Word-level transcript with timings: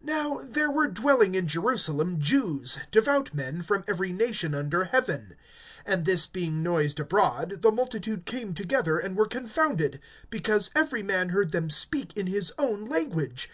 (5)Now 0.00 0.48
there 0.48 0.70
were 0.70 0.86
dwelling 0.86 1.34
in 1.34 1.48
Jerusalem, 1.48 2.20
Jews, 2.20 2.78
devout 2.92 3.34
men, 3.34 3.62
from 3.62 3.82
every 3.88 4.12
nation 4.12 4.54
under 4.54 4.84
heaven. 4.84 5.34
(6)And 5.88 6.04
this 6.04 6.28
being 6.28 6.62
noised 6.62 6.98
abroad[2:6], 6.98 7.62
the 7.62 7.72
multitude 7.72 8.26
came 8.26 8.54
together, 8.54 8.96
and 8.96 9.16
were 9.16 9.26
confounded, 9.26 9.98
because 10.30 10.70
every 10.76 11.02
man 11.02 11.30
heard 11.30 11.50
them 11.50 11.68
speak 11.68 12.16
in 12.16 12.28
his 12.28 12.52
own 12.58 12.84
language. 12.84 13.50